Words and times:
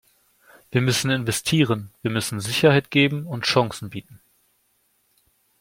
Wir 0.71 0.81
müssen 0.81 1.11
investieren, 1.11 1.91
wir 2.01 2.09
müssen 2.09 2.39
Sicherheit 2.39 2.89
geben 2.89 3.27
und 3.27 3.43
Chancen 3.45 3.91
bieten. 3.91 4.19